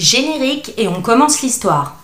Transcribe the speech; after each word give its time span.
Générique 0.00 0.72
et 0.78 0.88
on 0.88 1.02
commence 1.02 1.42
l'histoire. 1.42 1.99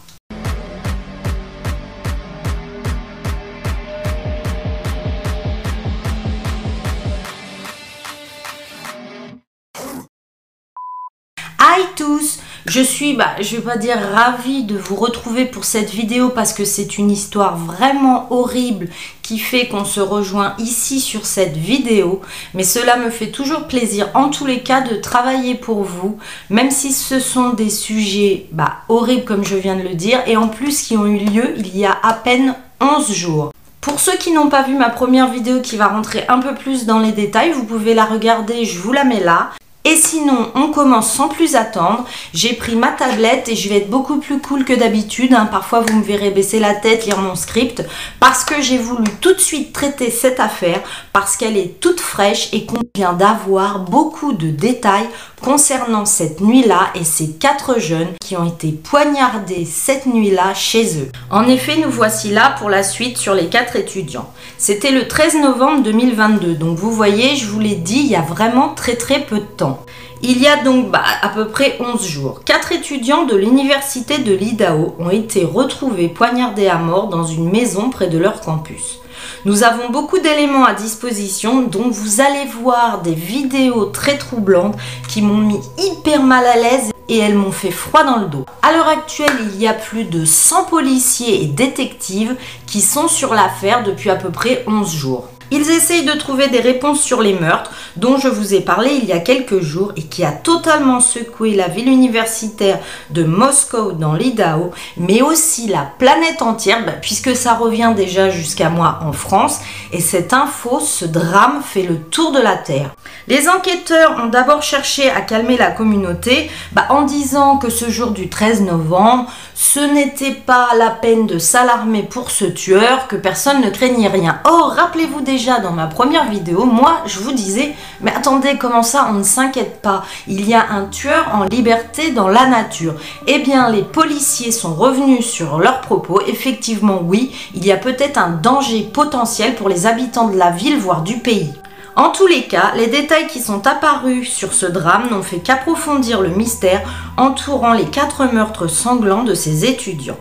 Je 12.69 12.81
suis, 12.81 13.15
bah, 13.15 13.31
je 13.41 13.57
vais 13.57 13.63
pas 13.63 13.77
dire 13.77 13.97
ravie 14.13 14.65
de 14.65 14.77
vous 14.77 14.97
retrouver 14.97 15.45
pour 15.45 15.65
cette 15.65 15.91
vidéo 15.91 16.31
parce 16.31 16.53
que 16.53 16.65
c'est 16.65 16.99
une 16.99 17.13
histoire 17.13 17.57
vraiment 17.57 18.27
horrible 18.31 18.89
qui 19.23 19.39
fait 19.39 19.69
qu'on 19.69 19.85
se 19.85 20.01
rejoint 20.01 20.55
ici 20.59 21.01
sur 21.01 21.27
cette 21.27 21.57
vidéo. 21.57 22.23
Mais 22.55 22.65
cela 22.65 22.97
me 22.97 23.11
fait 23.11 23.31
toujours 23.31 23.69
plaisir 23.69 24.09
en 24.15 24.31
tous 24.31 24.47
les 24.47 24.61
cas 24.61 24.81
de 24.81 24.97
travailler 24.97 25.55
pour 25.55 25.85
vous, 25.85 26.19
même 26.51 26.73
si 26.73 26.93
ce 26.93 27.21
sont 27.21 27.51
des 27.51 27.71
sujets 27.71 28.47
bah, 28.51 28.79
horribles 28.89 29.25
comme 29.25 29.45
je 29.45 29.57
viens 29.57 29.77
de 29.77 29.83
le 29.83 29.95
dire 29.95 30.19
et 30.27 30.37
en 30.37 30.49
plus 30.49 30.83
qui 30.83 30.97
ont 30.97 31.07
eu 31.07 31.19
lieu 31.19 31.55
il 31.59 31.77
y 31.77 31.87
a 31.87 31.97
à 32.03 32.15
peine 32.15 32.57
11 32.81 33.13
jours. 33.13 33.53
Pour 33.81 34.01
ceux 34.01 34.17
qui 34.17 34.33
n'ont 34.33 34.49
pas 34.49 34.63
vu 34.63 34.75
ma 34.75 34.91
première 34.91 35.31
vidéo 35.31 35.61
qui 35.61 35.77
va 35.77 35.87
rentrer 35.87 36.25
un 36.29 36.41
peu 36.41 36.55
plus 36.57 36.85
dans 36.85 36.99
les 36.99 37.13
détails, 37.13 37.53
vous 37.53 37.65
pouvez 37.65 37.95
la 37.95 38.07
regarder, 38.07 38.65
je 38.65 38.81
vous 38.81 38.93
la 38.93 39.05
mets 39.05 39.23
là. 39.23 39.53
Et 39.89 39.95
sinon, 39.95 40.51
on 40.57 40.73
commence 40.73 41.13
sans 41.13 41.29
plus 41.29 41.55
attendre. 41.55 42.07
J'ai 42.35 42.55
pris 42.55 42.75
ma 42.75 42.89
tablette 42.89 43.49
et 43.49 43.55
je 43.55 43.69
vais 43.69 43.77
être 43.77 43.89
beaucoup 43.89 44.19
plus 44.19 44.41
cool 44.41 44.65
que 44.65 44.73
d'habitude. 44.73 45.33
Hein. 45.33 45.47
Parfois, 45.47 45.79
vous 45.79 45.99
me 45.99 46.03
verrez 46.03 46.33
baisser 46.33 46.59
la 46.59 46.75
tête, 46.75 47.07
lire 47.07 47.21
mon 47.21 47.37
script, 47.37 47.85
parce 48.19 48.45
que 48.45 48.61
j'ai 48.61 48.79
voulu 48.79 49.05
tout 49.21 49.33
de 49.33 49.39
suite 49.39 49.73
traiter 49.73 50.11
cette 50.11 50.41
affaire, 50.41 50.83
parce 51.13 51.37
qu'elle 51.37 51.57
est 51.57 51.79
toute 51.79 52.01
fraîche 52.01 52.49
et 52.53 52.67
qu'on 52.67 52.81
vient 52.97 53.13
d'avoir 53.13 53.79
beaucoup 53.79 54.33
de 54.33 54.49
détails 54.49 55.09
concernant 55.47 56.07
cette 56.07 56.41
nuit-là 56.41 56.89
et 56.97 57.05
ces 57.05 57.31
quatre 57.31 57.79
jeunes 57.79 58.15
qui 58.21 58.37
ont 58.37 58.45
été 58.45 58.73
poignardés 58.73 59.65
cette 59.65 60.07
nuit-là 60.07 60.55
chez 60.55 60.99
eux. 60.99 61.13
En 61.31 61.47
effet, 61.47 61.77
nous 61.77 61.89
voici 61.89 62.31
là 62.31 62.57
pour 62.59 62.69
la 62.69 62.83
suite 62.83 63.17
sur 63.17 63.33
les 63.33 63.47
quatre 63.47 63.77
étudiants. 63.77 64.29
C'était 64.59 64.91
le 64.91 65.07
13 65.07 65.37
novembre 65.37 65.85
2022, 65.85 66.55
donc 66.55 66.77
vous 66.77 66.91
voyez, 66.91 67.37
je 67.37 67.47
vous 67.47 67.61
l'ai 67.61 67.77
dit, 67.77 68.01
il 68.01 68.09
y 68.09 68.17
a 68.17 68.23
vraiment 68.23 68.71
très 68.75 68.97
très 68.97 69.21
peu 69.21 69.37
de 69.37 69.45
temps. 69.45 69.87
Il 70.21 70.43
y 70.43 70.49
a 70.49 70.65
donc 70.65 70.91
bah, 70.91 71.05
à 71.23 71.29
peu 71.29 71.47
près 71.47 71.79
11 71.79 72.05
jours, 72.05 72.41
quatre 72.45 72.73
étudiants 72.73 73.25
de 73.25 73.37
l'université 73.37 74.19
de 74.19 74.35
l'Idaho 74.35 74.97
ont 74.99 75.11
été 75.11 75.45
retrouvés 75.45 76.09
poignardés 76.09 76.67
à 76.67 76.79
mort 76.79 77.07
dans 77.07 77.25
une 77.25 77.49
maison 77.49 77.91
près 77.91 78.09
de 78.09 78.19
leur 78.19 78.41
campus. 78.41 78.99
Nous 79.45 79.63
avons 79.63 79.91
beaucoup 79.91 80.19
d'éléments 80.19 80.65
à 80.65 80.75
disposition, 80.75 81.63
dont 81.63 81.89
vous 81.89 82.21
allez 82.21 82.47
voir 82.63 83.03
des 83.03 83.15
vidéos 83.15 83.87
très 83.87 84.19
troublantes 84.19 84.77
qui 85.09 85.23
m'ont 85.23 85.37
mis 85.37 85.61
hyper 85.79 86.23
mal 86.23 86.45
à 86.47 86.57
l'aise 86.57 86.91
et 87.09 87.19
elles 87.19 87.35
m'ont 87.35 87.53
fait 87.53 87.71
froid 87.71 88.05
dans 88.05 88.19
le 88.19 88.27
dos. 88.27 88.45
À 88.63 88.73
l'heure 88.73 88.89
actuelle, 88.89 89.37
il 89.55 89.61
y 89.61 89.69
a 89.69 89.75
plus 89.75 90.05
de 90.05 90.25
100 90.25 90.65
policiers 90.65 91.43
et 91.43 91.47
détectives 91.47 92.37
qui 92.67 92.81
sont 92.81 93.09
sur 93.09 93.35
l'affaire 93.35 93.83
depuis 93.85 94.11
à 94.11 94.17
peu 94.17 94.31
près 94.31 94.65
11 94.67 94.95
jours. 94.95 95.29
Ils 95.51 95.71
essayent 95.71 96.05
de 96.05 96.13
trouver 96.13 96.49
des 96.49 96.61
réponses 96.61 97.01
sur 97.01 97.23
les 97.23 97.35
meurtres 97.35 97.71
dont 97.97 98.19
je 98.19 98.29
vous 98.29 98.55
ai 98.55 98.61
parlé 98.61 98.91
il 99.01 99.05
y 99.05 99.13
a 99.13 99.21
quelques 99.21 99.61
jours 99.61 99.93
et 99.97 100.03
qui 100.03 100.25
a 100.25 100.33
totalement 100.33 101.01
secoué 101.01 101.55
la 101.55 101.69
ville 101.69 101.89
universitaire 101.89 102.81
de 103.11 103.25
Moscou 103.25 103.93
dans 103.93 104.15
l'Idaho, 104.15 104.73
mais 104.97 105.23
aussi 105.23 105.69
la 105.69 105.89
planète 105.99 106.43
entière, 106.43 106.85
bah, 106.85 106.93
puisque 106.93 107.37
ça 107.37 107.55
revient 107.55 107.93
déjà 107.97 108.31
jusqu'à 108.31 108.71
moi 108.71 108.99
en 109.03 109.13
France, 109.13 109.61
et 109.93 110.01
cette 110.01 110.33
info, 110.33 110.81
ce 110.81 111.05
drame 111.05 111.63
fait 111.63 111.83
le 111.83 111.99
tour 111.99 112.33
de 112.33 112.41
la 112.41 112.57
Terre. 112.57 112.95
Les 113.29 113.49
enquêteurs 113.49 114.21
ont 114.23 114.29
d'abord 114.29 114.63
cherché 114.63 115.11
à 115.11 115.21
calmer 115.21 115.57
la 115.57 115.71
communauté 115.71 116.51
bah, 116.73 116.87
en 116.91 117.03
disant 117.03 117.57
que 117.57 117.71
ce 117.71 117.89
jour 117.89 118.11
du 118.11 118.29
13 118.29 118.63
novembre, 118.63 119.31
ce 119.59 119.81
n'était 119.81 120.35
pas 120.35 120.69
la 120.77 120.91
peine 120.91 121.27
de 121.27 121.39
s'alarmer 121.39 122.03
pour 122.03 122.31
ce 122.31 122.45
tueur, 122.45 123.09
que 123.09 123.17
personne 123.17 123.63
ne 123.63 123.71
craignait 123.71 124.09
rien. 124.09 124.39
Or, 124.45 124.75
rappelez-vous 124.77 125.23
déjà 125.23 125.61
dans 125.61 125.73
ma 125.73 125.87
première 125.87 126.29
vidéo, 126.29 126.67
moi 126.67 126.99
je 127.07 127.21
vous 127.21 127.33
disais, 127.33 127.75
mais 128.03 128.13
attendez, 128.15 128.59
comment 128.61 128.83
ça, 128.83 129.09
on 129.09 129.15
ne 129.15 129.23
s'inquiète 129.23 129.81
pas? 129.81 130.05
Il 130.27 130.47
y 130.47 130.53
a 130.53 130.67
un 130.71 130.85
tueur 130.85 131.31
en 131.33 131.45
liberté 131.45 132.11
dans 132.11 132.29
la 132.29 132.47
nature. 132.47 132.97
Eh 133.27 133.39
bien, 133.39 133.71
les 133.71 133.83
policiers 133.83 134.53
sont 134.53 134.75
revenus 134.75 135.25
sur 135.25 135.59
leurs 135.59 135.81
propos. 135.81 136.21
Effectivement, 136.27 137.01
oui, 137.03 137.35
il 137.55 137.65
y 137.65 137.73
a 137.73 137.79
peut-être 137.79 138.19
un 138.19 138.29
danger 138.29 138.83
potentiel 138.83 139.55
pour 139.55 139.71
les 139.71 139.87
habitants 139.87 140.29
de 140.29 140.37
la 140.37 140.51
ville, 140.51 140.79
voire 140.79 141.01
du 141.01 141.17
pays. 141.17 141.55
En 141.97 142.11
tous 142.11 142.27
les 142.27 142.43
cas, 142.43 142.73
les 142.77 142.89
détails 142.89 143.27
qui 143.27 143.41
sont 143.41 143.67
apparus 143.67 144.31
sur 144.31 144.53
ce 144.53 144.67
drame 144.67 145.09
n'ont 145.11 145.23
fait 145.23 145.39
qu'approfondir 145.39 146.21
le 146.21 146.29
mystère 146.29 146.87
entourant 147.17 147.73
les 147.73 147.87
quatre 147.87 148.27
meurtres 148.27 148.67
sanglants 148.67 149.25
de 149.25 149.33
ces 149.33 149.65
étudiants. 149.65 150.19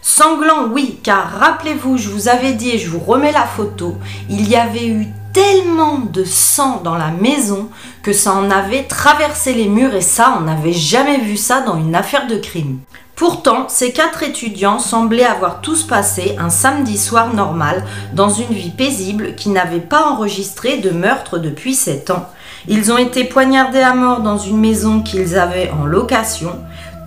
Sanglants, 0.00 0.68
oui, 0.72 1.00
car 1.02 1.28
rappelez-vous, 1.40 1.96
je 1.98 2.10
vous 2.10 2.28
avais 2.28 2.52
dit 2.52 2.70
et 2.70 2.78
je 2.78 2.88
vous 2.88 3.00
remets 3.00 3.32
la 3.32 3.44
photo, 3.44 3.96
il 4.30 4.48
y 4.48 4.54
avait 4.54 4.86
eu 4.86 5.08
tellement 5.32 5.98
de 5.98 6.22
sang 6.22 6.80
dans 6.84 6.96
la 6.96 7.10
maison 7.10 7.70
que 8.04 8.12
ça 8.12 8.32
en 8.32 8.48
avait 8.48 8.84
traversé 8.84 9.52
les 9.52 9.68
murs 9.68 9.96
et 9.96 10.02
ça, 10.02 10.36
on 10.38 10.42
n'avait 10.42 10.72
jamais 10.72 11.18
vu 11.18 11.36
ça 11.36 11.60
dans 11.60 11.76
une 11.76 11.96
affaire 11.96 12.28
de 12.28 12.36
crime. 12.36 12.78
Pourtant, 13.16 13.70
ces 13.70 13.92
quatre 13.92 14.22
étudiants 14.22 14.78
semblaient 14.78 15.24
avoir 15.24 15.62
tous 15.62 15.84
passé 15.84 16.36
un 16.38 16.50
samedi 16.50 16.98
soir 16.98 17.32
normal 17.32 17.82
dans 18.12 18.28
une 18.28 18.52
vie 18.52 18.68
paisible 18.68 19.34
qui 19.34 19.48
n'avait 19.48 19.80
pas 19.80 20.10
enregistré 20.10 20.76
de 20.76 20.90
meurtre 20.90 21.38
depuis 21.38 21.74
sept 21.74 22.10
ans. 22.10 22.28
Ils 22.68 22.92
ont 22.92 22.98
été 22.98 23.24
poignardés 23.24 23.80
à 23.80 23.94
mort 23.94 24.20
dans 24.20 24.36
une 24.36 24.60
maison 24.60 25.00
qu'ils 25.00 25.38
avaient 25.38 25.70
en 25.70 25.86
location. 25.86 26.52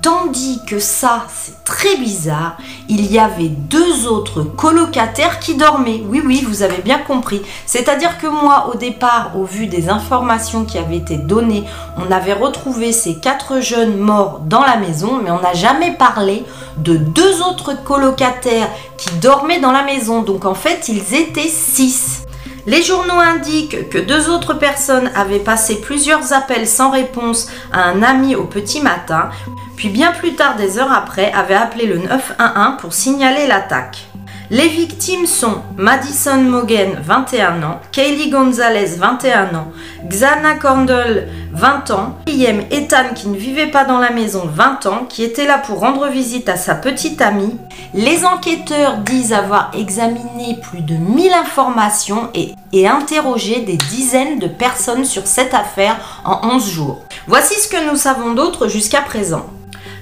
Tandis 0.01 0.61
que 0.65 0.79
ça, 0.79 1.27
c'est 1.31 1.63
très 1.63 1.97
bizarre, 1.97 2.57
il 2.87 3.11
y 3.11 3.19
avait 3.19 3.49
deux 3.49 3.88
autres 4.05 4.43
colocataires 4.43 5.39
qui 5.39 5.55
dormaient. 5.55 6.03
Oui, 6.07 6.21
oui, 6.25 6.45
vous 6.47 6.63
avez 6.63 6.81
bien 6.81 6.99
compris. 6.99 7.41
C'est-à-dire 7.65 8.17
que 8.17 8.27
moi, 8.27 8.69
au 8.73 8.77
départ, 8.77 9.31
au 9.35 9.43
vu 9.43 9.67
des 9.67 9.89
informations 9.89 10.65
qui 10.65 10.77
avaient 10.77 10.97
été 10.97 11.17
données, 11.17 11.63
on 11.97 12.11
avait 12.11 12.33
retrouvé 12.33 12.91
ces 12.91 13.15
quatre 13.15 13.61
jeunes 13.61 13.97
morts 13.97 14.41
dans 14.45 14.63
la 14.63 14.77
maison, 14.77 15.19
mais 15.23 15.31
on 15.31 15.41
n'a 15.41 15.53
jamais 15.53 15.91
parlé 15.91 16.43
de 16.77 16.95
deux 16.95 17.41
autres 17.41 17.83
colocataires 17.83 18.69
qui 18.97 19.09
dormaient 19.15 19.59
dans 19.59 19.71
la 19.71 19.83
maison. 19.83 20.21
Donc 20.21 20.45
en 20.45 20.55
fait, 20.55 20.89
ils 20.89 21.13
étaient 21.15 21.47
six. 21.47 22.23
Les 22.65 22.83
journaux 22.83 23.19
indiquent 23.19 23.89
que 23.89 23.97
deux 23.97 24.29
autres 24.29 24.53
personnes 24.53 25.09
avaient 25.15 25.39
passé 25.39 25.81
plusieurs 25.81 26.33
appels 26.33 26.67
sans 26.67 26.91
réponse 26.91 27.47
à 27.71 27.83
un 27.85 28.03
ami 28.03 28.35
au 28.35 28.43
petit 28.43 28.81
matin, 28.81 29.29
puis 29.79 29.87
bien 29.87 30.11
plus 30.11 30.35
tard, 30.35 30.57
des 30.57 30.77
heures 30.77 30.91
après, 30.91 31.31
avaient 31.31 31.55
appelé 31.55 31.85
le 31.85 31.99
911 31.99 32.75
pour 32.81 32.93
signaler 32.93 33.47
l'attaque. 33.47 34.09
Les 34.49 34.67
victimes 34.67 35.25
sont 35.25 35.61
Madison 35.77 36.41
Mogen, 36.41 36.99
21 37.01 37.63
ans, 37.63 37.79
Kaylee 37.93 38.29
Gonzalez, 38.29 38.97
21 38.97 39.55
ans, 39.55 39.71
Xana 40.05 40.55
Corndell, 40.55 41.29
20 41.53 41.91
ans, 41.91 42.17
Liam 42.27 42.59
Ethan, 42.71 43.13
qui 43.15 43.29
ne 43.29 43.37
vivait 43.37 43.67
pas 43.67 43.85
dans 43.85 43.99
la 43.99 44.09
maison, 44.09 44.49
20 44.53 44.85
ans, 44.87 45.05
qui 45.07 45.23
était 45.23 45.45
là 45.45 45.59
pour 45.59 45.79
rendre 45.79 46.09
visite 46.09 46.49
à 46.49 46.57
sa 46.57 46.75
petite 46.75 47.21
amie. 47.21 47.55
Les 47.93 48.25
enquêteurs 48.25 48.97
disent 48.97 49.31
avoir 49.31 49.71
examiné 49.73 50.59
plus 50.61 50.81
de 50.81 50.95
1000 50.95 51.31
informations 51.31 52.29
et, 52.33 52.53
et 52.73 52.85
interrogé 52.85 53.61
des 53.61 53.77
dizaines 53.77 54.39
de 54.39 54.47
personnes 54.47 55.05
sur 55.05 55.25
cette 55.25 55.53
affaire 55.53 56.21
en 56.25 56.55
11 56.55 56.69
jours. 56.69 57.05
Voici 57.27 57.53
ce 57.53 57.69
que 57.69 57.89
nous 57.89 57.95
savons 57.95 58.33
d'autre 58.33 58.67
jusqu'à 58.67 58.99
présent. 58.99 59.45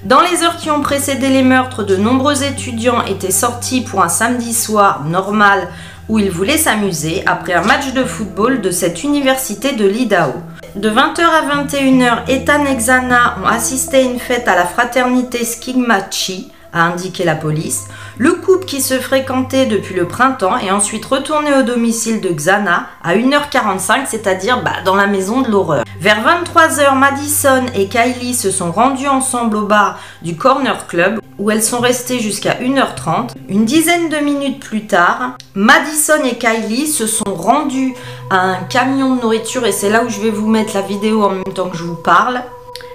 Dans 0.08 0.22
les 0.22 0.42
heures 0.42 0.56
qui 0.56 0.70
ont 0.70 0.80
précédé 0.80 1.28
les 1.28 1.42
meurtres, 1.42 1.84
de 1.84 1.94
nombreux 1.94 2.42
étudiants 2.42 3.04
étaient 3.04 3.30
sortis 3.30 3.82
pour 3.82 4.02
un 4.02 4.08
samedi 4.08 4.54
soir 4.54 5.04
normal 5.04 5.68
où 6.08 6.18
ils 6.18 6.30
voulaient 6.30 6.56
s'amuser 6.56 7.22
après 7.26 7.52
un 7.52 7.60
match 7.60 7.92
de 7.92 8.04
football 8.04 8.62
de 8.62 8.70
cette 8.70 9.04
université 9.04 9.72
de 9.72 9.86
l'Idaho. 9.86 10.32
De 10.76 10.88
20h 10.88 11.20
à 11.20 11.62
21h, 11.62 12.26
Ethan 12.26 12.64
et 12.64 12.76
Xana 12.76 13.36
ont 13.44 13.46
assisté 13.46 13.98
à 13.98 14.00
une 14.00 14.18
fête 14.18 14.48
à 14.48 14.56
la 14.56 14.64
fraternité 14.64 15.44
Skigmachi, 15.44 16.52
a 16.72 16.82
indiqué 16.82 17.24
la 17.24 17.34
police. 17.34 17.88
Le 18.18 18.32
couple 18.32 18.64
qui 18.64 18.80
se 18.80 18.98
fréquentait 18.98 19.66
depuis 19.66 19.94
le 19.94 20.06
printemps 20.06 20.56
est 20.58 20.70
ensuite 20.70 21.04
retourné 21.04 21.52
au 21.54 21.62
domicile 21.62 22.20
de 22.20 22.28
Xana 22.28 22.86
à 23.02 23.14
1h45, 23.14 24.06
c'est-à-dire 24.06 24.62
bah, 24.62 24.82
dans 24.84 24.96
la 24.96 25.06
maison 25.06 25.42
de 25.42 25.50
l'horreur. 25.50 25.84
Vers 26.00 26.18
23h, 26.22 26.96
Madison 26.96 27.66
et 27.74 27.88
Kylie 27.88 28.34
se 28.34 28.50
sont 28.50 28.72
rendus 28.72 29.08
ensemble 29.08 29.56
au 29.56 29.66
bar 29.66 29.98
du 30.22 30.36
Corner 30.36 30.86
Club 30.86 31.20
où 31.38 31.50
elles 31.50 31.62
sont 31.62 31.80
restées 31.80 32.18
jusqu'à 32.18 32.54
1h30. 32.54 33.30
Une 33.48 33.64
dizaine 33.64 34.08
de 34.08 34.16
minutes 34.16 34.60
plus 34.60 34.86
tard, 34.86 35.36
Madison 35.54 36.22
et 36.24 36.36
Kylie 36.36 36.86
se 36.86 37.06
sont 37.06 37.34
rendus 37.34 37.94
à 38.30 38.40
un 38.40 38.56
camion 38.64 39.14
de 39.14 39.22
nourriture 39.22 39.64
et 39.64 39.72
c'est 39.72 39.90
là 39.90 40.04
où 40.04 40.08
je 40.08 40.20
vais 40.20 40.30
vous 40.30 40.48
mettre 40.48 40.74
la 40.74 40.82
vidéo 40.82 41.24
en 41.24 41.30
même 41.30 41.44
temps 41.44 41.68
que 41.68 41.76
je 41.76 41.84
vous 41.84 41.94
parle. 41.94 42.42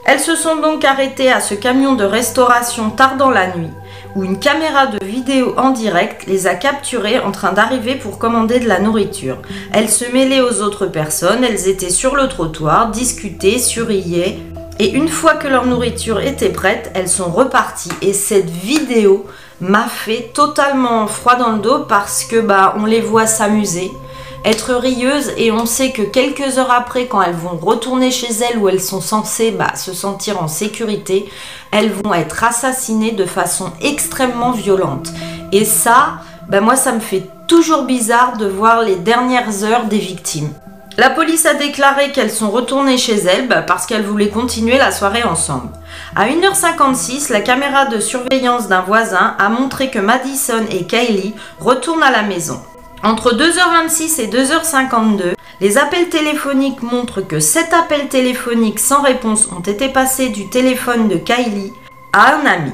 Elles 0.06 0.20
se 0.20 0.36
sont 0.36 0.58
donc 0.58 0.84
arrêtées 0.84 1.32
à 1.32 1.40
ce 1.40 1.54
camion 1.54 1.94
de 1.94 2.04
restauration 2.04 2.90
tard 2.90 3.16
dans 3.18 3.30
la 3.30 3.56
nuit, 3.56 3.70
où 4.16 4.24
une 4.24 4.40
caméra 4.40 4.88
de 4.88 5.04
vidéo 5.04 5.54
en 5.58 5.72
direct 5.72 6.28
les 6.28 6.46
a 6.46 6.56
capturées 6.56 7.20
en 7.20 7.32
train 7.32 7.54
d'arriver 7.54 7.96
pour 7.96 8.20
commander 8.20 8.60
de 8.60 8.68
la 8.68 8.80
nourriture. 8.80 9.38
Elles 9.72 9.90
se 9.90 10.06
mêlaient 10.12 10.42
aux 10.42 10.62
autres 10.62 10.88
personnes, 10.88 11.44
elles 11.44 11.68
étaient 11.68 11.90
sur 11.90 12.16
le 12.16 12.28
trottoir, 12.28 12.92
discutaient, 12.92 13.60
souriaient, 13.60 14.40
Et 14.80 14.92
une 14.92 15.08
fois 15.08 15.36
que 15.36 15.48
leur 15.48 15.66
nourriture 15.68 16.20
était 16.20 16.50
prête, 16.50 16.92
elles 16.96 17.08
sont 17.08 17.30
reparties. 17.30 17.92
Et 18.02 18.12
cette 18.12 18.50
vidéo 18.50 19.28
m'a 19.62 19.86
fait 19.86 20.32
totalement 20.34 21.08
froid 21.08 21.36
dans 21.36 21.52
le 21.52 21.60
dos 21.60 21.86
parce 21.88 22.24
que 22.26 22.40
bah 22.42 22.76
on 22.78 22.86
les 22.86 23.00
voit 23.00 23.28
s'amuser, 23.28 23.92
être 24.46 24.74
rieuses 24.74 25.32
et 25.38 25.52
on 25.52 25.66
sait 25.66 25.92
que 25.92 26.02
quelques 26.02 26.58
heures 26.58 26.72
après, 26.72 27.08
quand 27.08 27.22
elles 27.22 27.34
vont 27.34 27.58
retourner 27.58 28.12
chez 28.12 28.32
elles 28.32 28.58
où 28.58 28.68
elles 28.68 28.82
sont 28.82 29.02
censées 29.02 29.52
bah, 29.52 29.76
se 29.76 29.94
sentir 29.94 30.42
en 30.42 30.48
sécurité, 30.48 31.30
elles 31.72 31.92
vont 31.92 32.14
être 32.14 32.44
assassinées 32.44 33.12
de 33.12 33.26
façon 33.26 33.72
extrêmement 33.82 34.52
violente. 34.52 35.10
Et 35.52 35.66
ça, 35.66 36.16
bah, 36.50 36.62
moi 36.62 36.76
ça 36.76 36.92
me 36.92 37.00
fait 37.00 37.24
toujours 37.48 37.84
bizarre 37.84 38.38
de 38.38 38.48
voir 38.48 38.82
les 38.82 38.96
dernières 38.96 39.64
heures 39.64 39.86
des 39.86 40.00
victimes. 40.00 40.54
La 40.98 41.10
police 41.10 41.48
a 41.48 41.56
déclaré 41.56 42.12
qu'elles 42.12 42.30
sont 42.30 42.52
retournées 42.52 42.98
chez 42.98 43.16
elles 43.16 43.48
bah, 43.48 43.64
parce 43.64 43.86
qu'elles 43.86 44.06
voulaient 44.06 44.30
continuer 44.30 44.78
la 44.78 44.92
soirée 44.92 45.24
ensemble. 45.24 45.70
À 46.16 46.28
1h56, 46.28 47.32
la 47.32 47.42
caméra 47.42 47.86
de 47.86 48.00
surveillance 48.00 48.68
d'un 48.68 48.82
voisin 48.82 49.36
a 49.40 49.50
montré 49.50 49.90
que 49.90 50.00
Madison 50.00 50.66
et 50.70 50.86
Kylie 50.86 51.34
retournent 51.60 52.04
à 52.04 52.12
la 52.12 52.22
maison. 52.22 52.62
Entre 53.06 53.36
2h26 53.36 54.22
et 54.22 54.28
2h52, 54.28 55.34
les 55.60 55.78
appels 55.78 56.08
téléphoniques 56.08 56.82
montrent 56.82 57.20
que 57.20 57.42
7 57.42 57.74
appels 57.74 58.08
téléphoniques 58.08 58.80
sans 58.80 59.02
réponse 59.02 59.50
ont 59.52 59.60
été 59.60 59.90
passés 59.90 60.30
du 60.30 60.48
téléphone 60.48 61.10
de 61.10 61.18
Kylie 61.18 61.74
à 62.14 62.36
un 62.36 62.46
ami. 62.46 62.72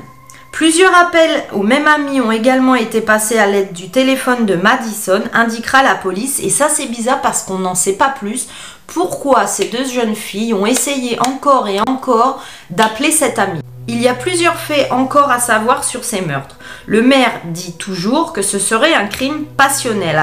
Plusieurs 0.52 0.96
appels 0.96 1.46
au 1.52 1.64
même 1.64 1.88
ami 1.88 2.22
ont 2.22 2.32
également 2.32 2.76
été 2.76 3.02
passés 3.02 3.40
à 3.40 3.48
l'aide 3.48 3.74
du 3.74 3.90
téléphone 3.90 4.46
de 4.46 4.54
Madison, 4.54 5.24
indiquera 5.34 5.82
la 5.82 5.96
police. 5.96 6.40
Et 6.44 6.52
ça, 6.52 6.70
c'est 6.70 6.86
bizarre 6.86 7.22
parce 7.22 7.42
qu'on 7.42 7.58
n'en 7.58 7.74
sait 7.74 7.94
pas 7.94 8.10
plus. 8.10 8.50
Pourquoi 8.86 9.48
ces 9.48 9.66
deux 9.66 9.86
jeunes 9.86 10.16
filles 10.16 10.54
ont 10.54 10.68
essayé 10.68 11.18
encore 11.22 11.68
et 11.68 11.80
encore 11.80 12.44
d'appeler 12.70 13.10
cet 13.12 13.40
ami? 13.40 13.62
Il 13.92 14.00
y 14.00 14.08
a 14.08 14.14
plusieurs 14.14 14.56
faits 14.56 14.92
encore 14.92 15.32
à 15.32 15.40
savoir 15.40 15.84
sur 15.84 16.04
ces 16.04 16.22
meurtres. 16.22 16.58
Le 16.86 17.02
maire 17.02 17.32
dit 17.46 17.76
toujours 17.76 18.34
que 18.34 18.44
ce 18.44 18.60
serait 18.60 18.94
un 18.94 19.08
crime 19.08 19.46
passionnel. 19.58 20.22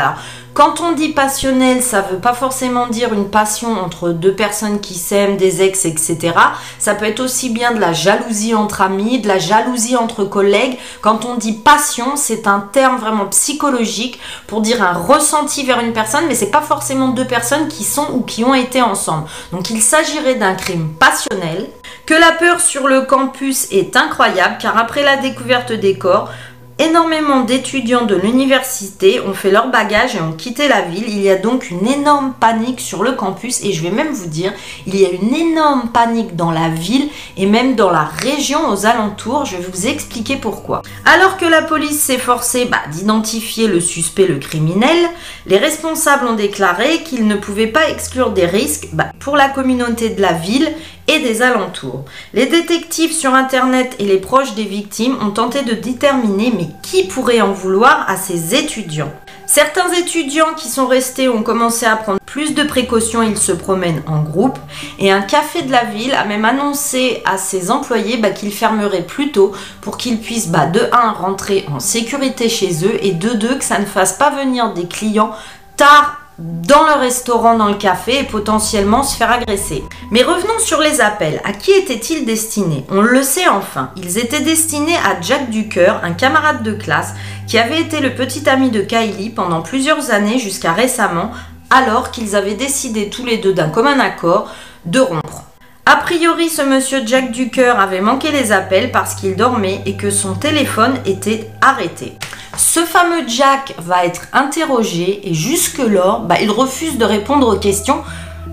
Quand 0.56 0.80
on 0.80 0.92
dit 0.92 1.10
passionnel, 1.10 1.82
ça 1.82 2.00
veut 2.00 2.16
pas 2.16 2.32
forcément 2.32 2.86
dire 2.86 3.12
une 3.12 3.28
passion 3.28 3.78
entre 3.78 4.08
deux 4.08 4.32
personnes 4.32 4.80
qui 4.80 4.94
s'aiment, 4.94 5.36
des 5.36 5.60
ex, 5.60 5.84
etc. 5.84 6.32
Ça 6.78 6.94
peut 6.94 7.04
être 7.04 7.20
aussi 7.20 7.50
bien 7.50 7.72
de 7.72 7.78
la 7.78 7.92
jalousie 7.92 8.54
entre 8.54 8.80
amis, 8.80 9.18
de 9.18 9.28
la 9.28 9.38
jalousie 9.38 9.96
entre 9.96 10.24
collègues. 10.24 10.78
Quand 11.02 11.26
on 11.26 11.34
dit 11.34 11.52
passion, 11.52 12.16
c'est 12.16 12.46
un 12.46 12.60
terme 12.72 12.96
vraiment 12.96 13.26
psychologique 13.26 14.18
pour 14.46 14.62
dire 14.62 14.82
un 14.82 14.94
ressenti 14.94 15.62
vers 15.62 15.80
une 15.80 15.92
personne, 15.92 16.24
mais 16.26 16.34
c'est 16.34 16.50
pas 16.50 16.62
forcément 16.62 17.08
deux 17.08 17.26
personnes 17.26 17.68
qui 17.68 17.84
sont 17.84 18.06
ou 18.14 18.22
qui 18.22 18.42
ont 18.42 18.54
été 18.54 18.80
ensemble. 18.80 19.28
Donc 19.52 19.68
il 19.68 19.82
s'agirait 19.82 20.36
d'un 20.36 20.54
crime 20.54 20.88
passionnel. 20.98 21.68
Que 22.06 22.14
la 22.14 22.32
peur 22.32 22.60
sur 22.60 22.86
le 22.86 23.02
campus 23.02 23.66
est 23.72 23.96
incroyable 23.96 24.58
car 24.60 24.78
après 24.78 25.02
la 25.02 25.16
découverte 25.16 25.72
des 25.72 25.98
corps, 25.98 26.30
Énormément 26.78 27.40
d'étudiants 27.40 28.04
de 28.04 28.14
l'université 28.14 29.18
ont 29.20 29.32
fait 29.32 29.50
leur 29.50 29.70
bagage 29.70 30.14
et 30.14 30.20
ont 30.20 30.34
quitté 30.34 30.68
la 30.68 30.82
ville. 30.82 31.06
Il 31.08 31.22
y 31.22 31.30
a 31.30 31.36
donc 31.36 31.70
une 31.70 31.86
énorme 31.86 32.34
panique 32.38 32.82
sur 32.82 33.02
le 33.02 33.12
campus 33.12 33.64
et 33.64 33.72
je 33.72 33.82
vais 33.82 33.90
même 33.90 34.12
vous 34.12 34.26
dire, 34.26 34.52
il 34.86 34.94
y 34.94 35.06
a 35.06 35.08
une 35.08 35.34
énorme 35.34 35.88
panique 35.88 36.36
dans 36.36 36.50
la 36.50 36.68
ville 36.68 37.08
et 37.38 37.46
même 37.46 37.76
dans 37.76 37.90
la 37.90 38.04
région 38.04 38.68
aux 38.68 38.84
alentours. 38.84 39.46
Je 39.46 39.56
vais 39.56 39.62
vous 39.62 39.86
expliquer 39.86 40.36
pourquoi. 40.36 40.82
Alors 41.06 41.38
que 41.38 41.46
la 41.46 41.62
police 41.62 41.98
s'est 41.98 42.18
forcée 42.18 42.66
bah, 42.66 42.82
d'identifier 42.92 43.68
le 43.68 43.80
suspect, 43.80 44.26
le 44.26 44.38
criminel, 44.38 44.98
les 45.46 45.56
responsables 45.56 46.26
ont 46.26 46.34
déclaré 46.34 47.02
qu'ils 47.04 47.26
ne 47.26 47.36
pouvaient 47.36 47.68
pas 47.68 47.88
exclure 47.88 48.32
des 48.32 48.46
risques 48.46 48.88
bah, 48.92 49.12
pour 49.18 49.36
la 49.36 49.48
communauté 49.48 50.10
de 50.10 50.20
la 50.20 50.34
ville 50.34 50.70
et 51.08 51.20
des 51.20 51.42
alentours. 51.42 52.04
Les 52.34 52.46
détectives 52.46 53.12
sur 53.12 53.32
Internet 53.34 53.94
et 53.98 54.04
les 54.04 54.18
proches 54.18 54.54
des 54.54 54.64
victimes 54.64 55.16
ont 55.22 55.30
tenté 55.30 55.62
de 55.62 55.72
déterminer 55.72 56.52
mais 56.56 56.65
qui 56.82 57.06
pourrait 57.06 57.40
en 57.40 57.52
vouloir 57.52 58.08
à 58.08 58.16
ces 58.16 58.54
étudiants? 58.54 59.12
Certains 59.46 59.92
étudiants 59.92 60.54
qui 60.56 60.68
sont 60.68 60.88
restés 60.88 61.28
ont 61.28 61.44
commencé 61.44 61.86
à 61.86 61.94
prendre 61.94 62.18
plus 62.26 62.54
de 62.54 62.64
précautions, 62.64 63.22
ils 63.22 63.38
se 63.38 63.52
promènent 63.52 64.02
en 64.08 64.22
groupe 64.22 64.58
et 64.98 65.12
un 65.12 65.22
café 65.22 65.62
de 65.62 65.70
la 65.70 65.84
ville 65.84 66.12
a 66.14 66.24
même 66.24 66.44
annoncé 66.44 67.22
à 67.24 67.38
ses 67.38 67.70
employés 67.70 68.16
bah, 68.16 68.30
qu'il 68.30 68.52
fermerait 68.52 69.06
plus 69.06 69.30
tôt 69.30 69.52
pour 69.80 69.98
qu'ils 69.98 70.20
puissent 70.20 70.48
bah, 70.48 70.66
de 70.66 70.80
1 70.92 71.12
rentrer 71.12 71.64
en 71.72 71.78
sécurité 71.78 72.48
chez 72.48 72.84
eux 72.84 72.98
et 73.04 73.12
de 73.12 73.30
2 73.30 73.54
que 73.58 73.64
ça 73.64 73.78
ne 73.78 73.86
fasse 73.86 74.14
pas 74.14 74.30
venir 74.30 74.74
des 74.74 74.86
clients 74.86 75.30
tard 75.76 76.25
dans 76.38 76.84
le 76.84 77.00
restaurant, 77.00 77.56
dans 77.56 77.68
le 77.68 77.76
café 77.76 78.20
et 78.20 78.24
potentiellement 78.24 79.02
se 79.02 79.16
faire 79.16 79.32
agresser. 79.32 79.82
Mais 80.10 80.22
revenons 80.22 80.58
sur 80.58 80.80
les 80.80 81.00
appels. 81.00 81.40
À 81.44 81.52
qui 81.52 81.72
étaient-ils 81.72 82.26
destinés? 82.26 82.84
On 82.90 83.00
le 83.00 83.22
sait 83.22 83.48
enfin. 83.48 83.90
Ils 83.96 84.18
étaient 84.18 84.40
destinés 84.40 84.96
à 84.96 85.20
Jack 85.20 85.50
Ducker, 85.50 85.94
un 86.02 86.12
camarade 86.12 86.62
de 86.62 86.72
classe 86.72 87.14
qui 87.46 87.58
avait 87.58 87.80
été 87.80 88.00
le 88.00 88.14
petit 88.14 88.48
ami 88.48 88.70
de 88.70 88.82
Kylie 88.82 89.30
pendant 89.30 89.62
plusieurs 89.62 90.10
années 90.10 90.38
jusqu'à 90.38 90.72
récemment, 90.72 91.30
alors 91.70 92.10
qu'ils 92.10 92.36
avaient 92.36 92.54
décidé 92.54 93.08
tous 93.08 93.24
les 93.24 93.38
deux 93.38 93.54
d'un 93.54 93.70
commun 93.70 93.98
accord 93.98 94.50
de 94.84 95.00
rompre. 95.00 95.44
A 95.88 95.96
priori, 95.96 96.48
ce 96.48 96.62
monsieur 96.62 97.02
Jack 97.06 97.30
Ducker 97.30 97.74
avait 97.78 98.00
manqué 98.00 98.32
les 98.32 98.50
appels 98.50 98.90
parce 98.90 99.14
qu'il 99.14 99.36
dormait 99.36 99.82
et 99.86 99.96
que 99.96 100.10
son 100.10 100.34
téléphone 100.34 100.94
était 101.06 101.48
arrêté. 101.60 102.18
Ce 102.56 102.80
fameux 102.80 103.26
Jack 103.26 103.74
va 103.78 104.04
être 104.04 104.22
interrogé 104.32 105.28
et 105.28 105.34
jusque-là, 105.34 106.22
bah, 106.24 106.36
il 106.40 106.50
refuse 106.50 106.96
de 106.96 107.04
répondre 107.04 107.54
aux 107.54 107.58
questions. 107.58 108.02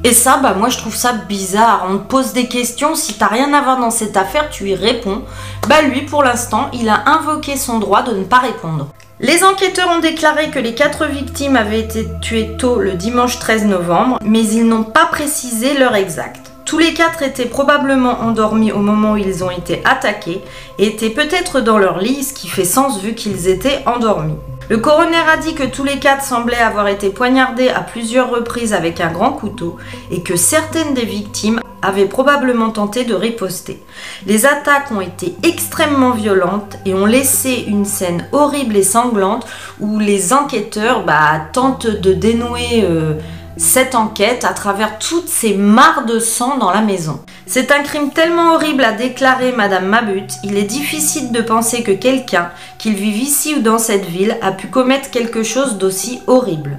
Et 0.04 0.14
ça, 0.14 0.38
bah, 0.38 0.54
moi 0.54 0.70
je 0.70 0.78
trouve 0.78 0.96
ça 0.96 1.14
bizarre. 1.14 1.88
On 1.90 1.98
te 1.98 2.08
pose 2.08 2.34
des 2.34 2.48
questions, 2.48 2.96
si 2.96 3.14
t'as 3.14 3.28
rien 3.28 3.54
à 3.54 3.62
voir 3.62 3.80
dans 3.80 3.92
cette 3.92 4.18
affaire, 4.18 4.50
tu 4.50 4.70
y 4.70 4.76
réponds. 4.76 5.22
Bah 5.70 5.82
lui, 5.82 6.02
pour 6.02 6.24
l'instant, 6.24 6.70
il 6.74 6.90
a 6.90 7.04
invoqué 7.10 7.56
son 7.56 7.80
droit 7.80 8.02
de 8.02 8.14
ne 8.14 8.24
pas 8.24 8.40
répondre. 8.40 8.90
Les 9.22 9.46
enquêteurs 9.46 9.90
ont 9.90 10.00
déclaré 10.00 10.50
que 10.50 10.60
les 10.60 10.76
quatre 10.76 11.06
victimes 11.06 11.56
avaient 11.56 11.80
été 11.80 12.06
tuées 12.22 12.58
tôt 12.58 12.80
le 12.80 12.94
dimanche 12.94 13.40
13 13.40 13.66
novembre, 13.66 14.20
mais 14.26 14.44
ils 14.44 14.68
n'ont 14.68 14.84
pas 14.84 15.06
précisé 15.06 15.78
l'heure 15.78 15.96
exacte. 15.96 16.43
Tous 16.74 16.80
les 16.80 16.96
quatre 16.96 17.22
étaient 17.22 17.46
probablement 17.46 18.22
endormis 18.22 18.72
au 18.72 18.80
moment 18.80 19.12
où 19.12 19.18
ils 19.18 19.44
ont 19.44 19.52
été 19.52 19.84
attaqués 19.86 20.42
et 20.80 20.88
étaient 20.88 21.12
peut-être 21.12 21.62
dans 21.62 21.78
leur 21.78 22.00
lit, 22.00 22.24
ce 22.24 22.34
qui 22.34 22.48
fait 22.48 22.66
sens 22.66 23.00
vu 23.00 23.14
qu'ils 23.14 23.48
étaient 23.48 23.84
endormis. 23.86 24.34
Le 24.70 24.80
coroner 24.80 25.22
a 25.32 25.38
dit 25.38 25.54
que 25.54 25.62
tous 25.62 25.84
les 25.84 26.00
quatre 26.00 26.24
semblaient 26.24 26.58
avoir 26.58 26.88
été 26.88 27.12
poignardés 27.12 27.70
à 27.70 27.82
plusieurs 27.82 28.32
reprises 28.32 28.74
avec 28.74 29.02
un 29.02 29.12
grand 29.12 29.34
couteau 29.34 29.78
et 30.10 30.24
que 30.24 30.36
certaines 30.36 30.96
des 30.96 31.06
victimes 31.06 31.60
avaient 31.84 32.06
probablement 32.06 32.72
tenté 32.72 33.04
de 33.04 33.14
riposter. 33.14 33.80
Les 34.26 34.48
attaques 34.48 34.92
ont 34.92 35.02
été 35.02 35.36
extrêmement 35.44 36.14
violentes 36.14 36.78
et 36.88 36.96
ont 36.96 37.06
laissé 37.06 37.66
une 37.68 37.86
scène 37.86 38.28
horrible 38.32 38.78
et 38.78 38.84
sanglante 38.84 39.46
où 39.80 40.00
les 40.00 40.34
enquêteurs 40.34 41.06
bah, 41.06 41.40
tentent 41.52 41.86
de 41.86 42.14
dénouer 42.14 42.84
euh, 42.84 43.14
cette 43.58 43.96
enquête 43.96 44.46
à 44.46 44.54
travers 44.54 45.00
toutes 45.00 45.28
ces 45.28 45.54
mares 45.56 46.06
de 46.06 46.20
sang 46.20 46.58
dans 46.58 46.72
la 46.72 46.82
maison. 46.82 47.20
C'est 47.46 47.72
un 47.72 47.84
crime 47.84 48.12
tellement 48.12 48.56
horrible 48.56 48.84
à 48.84 48.94
déclarer 48.94 49.52
Madame 49.52 49.86
Mabut, 49.86 50.28
il 50.44 50.58
est 50.58 50.64
difficile 50.64 51.32
de 51.32 51.42
penser 51.42 51.84
que 51.84 51.92
quelqu'un, 51.92 52.50
qu'il 52.78 52.96
vive 52.96 53.18
ici 53.18 53.56
ou 53.56 53.62
dans 53.62 53.80
cette 53.80 54.06
ville, 54.06 54.38
a 54.42 54.52
pu 54.52 54.68
commettre 54.68 55.12
quelque 55.12 55.44
chose 55.44 55.78
d'aussi 55.78 56.22
horrible. 56.28 56.78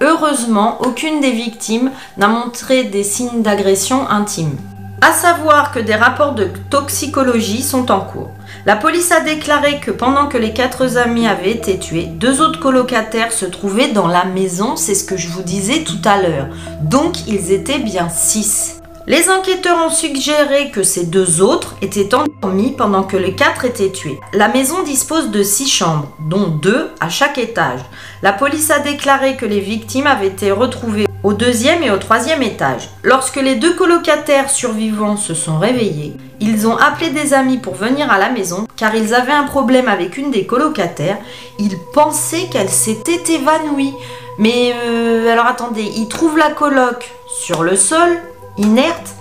Heureusement, 0.00 0.80
aucune 0.82 1.20
des 1.20 1.30
victimes 1.30 1.90
n'a 2.16 2.28
montré 2.28 2.84
des 2.84 3.04
signes 3.04 3.42
d'agression 3.42 4.08
intime. 4.08 4.56
À 5.00 5.12
savoir 5.12 5.72
que 5.72 5.80
des 5.80 5.94
rapports 5.94 6.34
de 6.34 6.48
toxicologie 6.70 7.62
sont 7.62 7.90
en 7.90 8.00
cours. 8.00 8.30
La 8.66 8.76
police 8.76 9.12
a 9.12 9.20
déclaré 9.20 9.78
que 9.78 9.90
pendant 9.90 10.26
que 10.26 10.38
les 10.38 10.54
quatre 10.54 10.96
amis 10.96 11.26
avaient 11.26 11.50
été 11.50 11.78
tués, 11.78 12.06
deux 12.06 12.40
autres 12.40 12.60
colocataires 12.60 13.30
se 13.30 13.44
trouvaient 13.44 13.92
dans 13.92 14.06
la 14.06 14.24
maison, 14.24 14.74
c'est 14.76 14.94
ce 14.94 15.04
que 15.04 15.18
je 15.18 15.28
vous 15.28 15.42
disais 15.42 15.84
tout 15.84 16.00
à 16.02 16.22
l'heure. 16.22 16.48
Donc 16.80 17.28
ils 17.28 17.52
étaient 17.52 17.78
bien 17.78 18.08
six. 18.08 18.80
Les 19.06 19.28
enquêteurs 19.28 19.84
ont 19.84 19.90
suggéré 19.90 20.70
que 20.70 20.82
ces 20.82 21.04
deux 21.04 21.42
autres 21.42 21.76
étaient 21.82 22.14
endormis 22.14 22.72
pendant 22.72 23.02
que 23.02 23.18
les 23.18 23.34
quatre 23.34 23.66
étaient 23.66 23.92
tués. 23.92 24.18
La 24.32 24.48
maison 24.48 24.82
dispose 24.82 25.30
de 25.30 25.42
six 25.42 25.68
chambres, 25.68 26.08
dont 26.20 26.46
deux 26.46 26.88
à 27.00 27.10
chaque 27.10 27.36
étage. 27.36 27.80
La 28.22 28.32
police 28.32 28.70
a 28.70 28.78
déclaré 28.78 29.36
que 29.36 29.44
les 29.44 29.60
victimes 29.60 30.06
avaient 30.06 30.28
été 30.28 30.50
retrouvées 30.52 31.06
au 31.22 31.34
deuxième 31.34 31.82
et 31.82 31.90
au 31.90 31.98
troisième 31.98 32.42
étage. 32.42 32.88
Lorsque 33.02 33.36
les 33.36 33.56
deux 33.56 33.74
colocataires 33.74 34.48
survivants 34.48 35.18
se 35.18 35.34
sont 35.34 35.58
réveillés, 35.58 36.14
ils 36.40 36.66
ont 36.66 36.76
appelé 36.78 37.10
des 37.10 37.34
amis 37.34 37.58
pour 37.58 37.74
venir 37.74 38.10
à 38.10 38.18
la 38.18 38.30
maison 38.30 38.66
car 38.74 38.94
ils 38.94 39.14
avaient 39.14 39.32
un 39.32 39.44
problème 39.44 39.88
avec 39.88 40.16
une 40.16 40.30
des 40.30 40.46
colocataires. 40.46 41.18
Ils 41.58 41.76
pensaient 41.92 42.48
qu'elle 42.50 42.70
s'était 42.70 43.34
évanouie. 43.34 43.92
Mais 44.38 44.74
euh, 44.74 45.30
alors 45.30 45.46
attendez, 45.46 45.92
ils 45.94 46.08
trouvent 46.08 46.38
la 46.38 46.50
coloc 46.50 47.12
sur 47.28 47.62
le 47.62 47.76
sol, 47.76 48.18
inerte. 48.58 49.14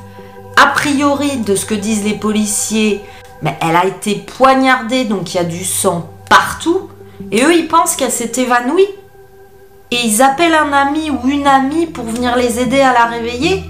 A 0.56 0.68
priori, 0.68 1.38
de 1.38 1.56
ce 1.56 1.66
que 1.66 1.74
disent 1.74 2.04
les 2.04 2.13
policiers, 2.13 3.02
mais 3.42 3.58
elle 3.62 3.75
a 3.75 3.86
été 3.86 4.16
poignardée, 4.16 5.06
donc 5.06 5.34
il 5.34 5.38
y 5.38 5.40
a 5.40 5.44
du 5.44 5.63
sang 5.63 6.10
partout. 6.30 6.90
Et 7.32 7.44
eux, 7.44 7.54
ils 7.54 7.68
pensent 7.68 7.96
qu'elle 7.96 8.12
s'est 8.12 8.32
évanouie 8.38 8.88
et 9.94 10.08
ils 10.08 10.24
appellent 10.24 10.56
un 10.56 10.74
ami 10.74 11.12
ou 11.12 11.28
une 11.28 11.46
amie 11.46 11.86
pour 11.86 12.06
venir 12.06 12.36
les 12.36 12.60
aider 12.60 12.82
à 12.82 12.94
la 12.94 13.06
réveiller. 13.06 13.63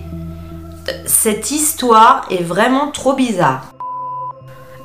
cette 1.06 1.52
histoire 1.52 2.26
est 2.30 2.44
vraiment 2.44 2.92
trop 2.92 3.14
bizarre. 3.14 3.74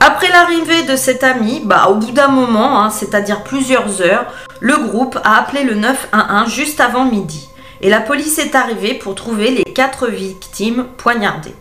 Après 0.00 0.28
l'arrivée 0.30 0.84
de 0.84 0.96
cet 0.96 1.24
ami, 1.24 1.60
bah, 1.64 1.88
au 1.90 1.94
bout 1.94 2.12
d'un 2.12 2.28
moment, 2.28 2.80
hein, 2.80 2.90
c'est-à-dire 2.90 3.42
plusieurs 3.42 4.00
heures, 4.00 4.26
le 4.60 4.76
groupe 4.76 5.18
a 5.24 5.38
appelé 5.38 5.64
le 5.64 5.74
911 5.74 6.48
juste 6.48 6.80
avant 6.80 7.04
midi. 7.04 7.48
Et 7.80 7.90
la 7.90 8.00
police 8.00 8.38
est 8.38 8.54
arrivée 8.54 8.94
pour 8.94 9.14
trouver 9.14 9.50
les 9.50 9.64
quatre 9.64 10.08
victimes 10.08 10.86
poignardées. 10.96 11.54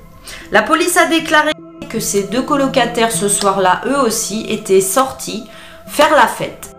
La 0.52 0.62
police 0.62 0.98
a 0.98 1.06
déclaré 1.06 1.52
que 1.90 2.00
ces 2.00 2.24
deux 2.24 2.42
colocataires 2.42 3.12
ce 3.12 3.30
soir-là, 3.30 3.82
eux 3.86 4.00
aussi, 4.00 4.46
étaient 4.50 4.82
sortis 4.82 5.46
faire 5.88 6.16
la 6.16 6.28
fête. 6.28 6.76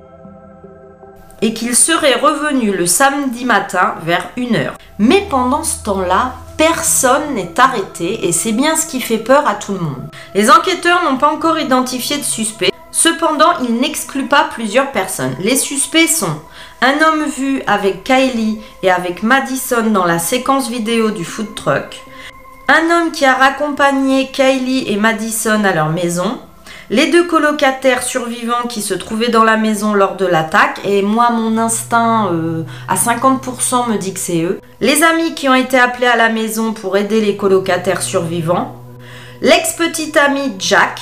Et 1.41 1.55
qu'ils 1.55 1.77
seraient 1.77 2.19
revenus 2.19 2.75
le 2.75 2.87
samedi 2.87 3.45
matin 3.45 3.95
vers 4.03 4.29
1h. 4.37 4.73
Mais 4.99 5.25
pendant 5.31 5.63
ce 5.63 5.85
temps-là, 5.85 6.35
personne 6.57 7.35
n'est 7.35 7.59
arrêté 7.59 8.27
et 8.27 8.33
c'est 8.33 8.53
bien 8.53 8.75
ce 8.75 8.87
qui 8.87 9.01
fait 9.01 9.19
peur 9.19 9.47
à 9.47 9.55
tout 9.55 9.73
le 9.73 9.79
monde. 9.79 10.11
Les 10.35 10.51
enquêteurs 10.51 11.05
n'ont 11.05 11.17
pas 11.17 11.33
encore 11.33 11.59
identifié 11.61 12.19
de 12.19 12.25
suspects. 12.25 12.73
Cependant, 12.91 13.53
ils 13.63 13.77
n'excluent 13.77 14.27
pas 14.27 14.49
plusieurs 14.53 14.91
personnes. 14.91 15.37
Les 15.39 15.57
suspects 15.57 16.09
sont 16.09 16.41
un 16.81 17.01
homme 17.01 17.25
vu 17.25 17.63
avec 17.67 18.05
Kylie 18.05 18.61
et 18.83 18.91
avec 18.91 19.23
Madison 19.23 19.91
dans 19.91 20.05
la 20.05 20.19
séquence 20.19 20.71
vidéo 20.71 21.11
du 21.11 21.25
food 21.25 21.55
truck, 21.55 22.03
un 22.69 22.91
homme 22.91 23.13
qui 23.13 23.25
a 23.25 23.35
raccompagné 23.35 24.31
Kylie 24.31 24.89
et 24.89 24.97
Madison 24.97 25.65
à 25.65 25.75
leur 25.75 25.89
maison, 25.89 26.39
les 26.91 27.11
deux 27.11 27.27
colocataires 27.27 28.03
survivants 28.03 28.69
qui 28.69 28.81
se 28.81 28.95
trouvaient 28.95 29.29
dans 29.29 29.45
la 29.45 29.57
maison 29.57 29.93
lors 29.93 30.17
de 30.17 30.25
l'attaque, 30.25 30.81
et 30.85 31.03
moi 31.03 31.31
mon 31.31 31.59
instinct 31.59 32.31
euh, 32.33 32.63
à 32.87 32.95
50% 32.95 33.91
me 33.91 33.99
dit 33.99 34.15
que 34.15 34.21
c'est 34.21 34.43
eux, 34.43 34.61
les 34.81 35.03
amis 35.03 35.35
qui 35.35 35.49
ont 35.49 35.55
été 35.55 35.79
appelés 35.79 36.07
à 36.07 36.17
la 36.17 36.29
maison 36.29 36.73
pour 36.73 36.97
aider 36.97 37.21
les 37.21 37.37
colocataires 37.37 38.03
survivants, 38.03 38.77
l'ex-petit 39.41 40.17
ami 40.17 40.53
Jack, 40.59 41.01